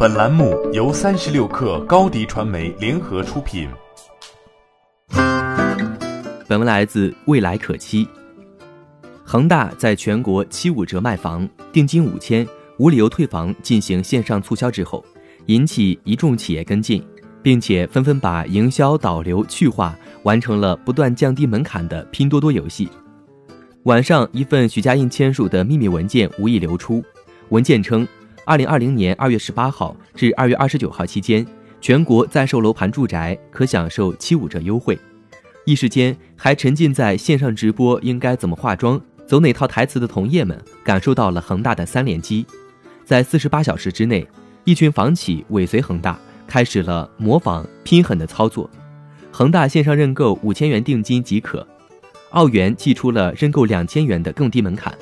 [0.00, 3.68] 本栏目由三十六氪高低传媒联合出品。
[6.46, 8.06] 本文来自未来可期。
[9.24, 12.46] 恒大在全国七五折卖房，定金五千，
[12.78, 15.04] 无理由退房进行线上促销之后，
[15.46, 17.04] 引起一众企业跟进，
[17.42, 22.88] 并且纷纷把营销导流去化，完成了不断降低门槛的拼多多游戏。
[23.82, 27.02] 晚上，一份许家印签署的秘密文件无意流出。
[27.48, 28.06] 文件称，
[28.48, 31.46] 二零二零年二月十八号至二月二十九号期间，
[31.82, 34.98] 全国在售楼盘住宅可享受七五折优惠。
[35.66, 42.46] 一时间，还沉浸在线上直播应该怎么化妆、走哪套台词的同业们，感受到了恒大的三连击。
[43.04, 44.26] 在四十八小时之内，
[44.64, 48.70] 一群房企尾随恒大，开始了模仿拼狠的操作。
[49.30, 51.66] 恒大线上认购五千元定金即可。
[52.30, 54.96] 澳元寄出了认购两千元的更低门槛，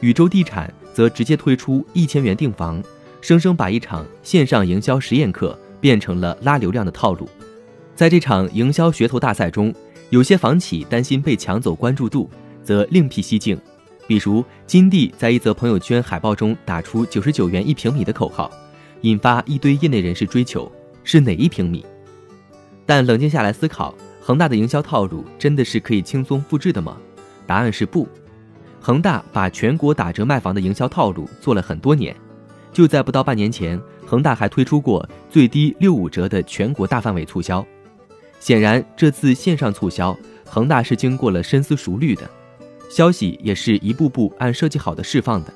[0.00, 2.82] 宇宙地产则直接推出一千元订房，
[3.20, 7.28] 生生把一场线上营销实验课变成了拉流量的套路。
[7.94, 9.72] 在这场营销噱头大赛中，
[10.10, 12.28] 有些房企担心被抢走关注度，
[12.64, 13.56] 则另辟蹊径，
[14.08, 18.50] 比如金地在一则朋友圈海报中打出九十九元一平米的口号，
[19.02, 20.68] 引发一堆业内人士追求
[21.04, 21.86] 是哪一平米？
[22.84, 23.94] 但冷静下来思考。
[24.20, 26.96] 恒大的营销套路真的是可以轻松复制的吗？
[27.46, 28.08] 答案是不。
[28.80, 32.14] 恒大把全国打折卖房的营销套路做了很多年，
[32.72, 37.64] 就在不到半年前，恒大还推出过最低六五折的全国大范围促销。
[38.40, 42.28] 显然，这次线上促销，恒大是经过了深思熟虑的，
[42.88, 45.52] 消息也是一步步按设计好的释放的。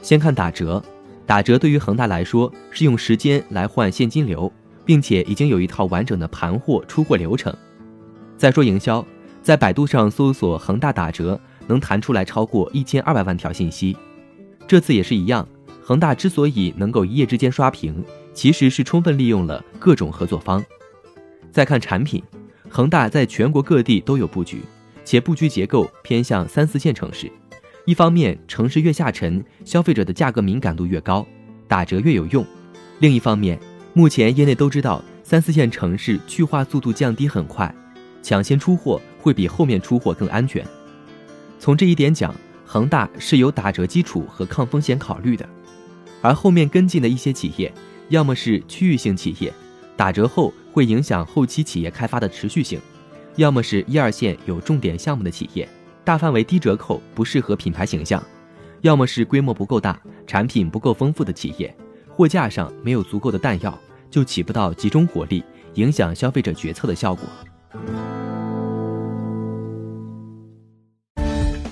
[0.00, 0.82] 先看打折，
[1.26, 4.50] 打折对于恒大来说是用时间来换现金流，
[4.84, 7.54] 并且已经有一套完整的盘货出货流程。
[8.38, 9.04] 再说营销，
[9.42, 13.96] 在百度上搜索“恒大打折”，能弹出来超过一千二百万条信息。
[14.66, 15.46] 这次也是一样，
[15.82, 20.64] 恒大之所以能够一夜之间刷屏，其实是充分利用了各种合作方。
[21.52, 22.22] 再看产品，
[22.68, 24.62] 恒大在全国各地都有布局，
[25.04, 27.30] 且布局结构偏向三四线城市。
[27.84, 31.24] 一方面，城市越下沉，消费者的价格敏感度越高，
[31.68, 32.44] 打折越有用；
[32.98, 33.58] 另一方面，
[33.94, 37.72] 目前业内都知道，三四线城市去化速度降低很快。
[38.22, 40.66] 抢先出货会比后面出货更安全。
[41.58, 42.34] 从这一点讲，
[42.64, 45.48] 恒大是有打折基础和抗风险考虑的。
[46.22, 47.72] 而后面跟进的一些企业，
[48.08, 49.52] 要么是区域性企业，
[49.96, 52.78] 打折后会影响后期企业开发的持续性；
[53.36, 55.68] 要么是一二线有重点项目的企业，
[56.04, 58.20] 大范围低折扣不适合品牌形象；
[58.80, 61.74] 要么是规模不够大、产品不够丰富的企业，
[62.08, 63.78] 货架上没有足够的弹药，
[64.10, 65.44] 就起不到集中火力
[65.74, 67.24] 影响消费者决策的效果。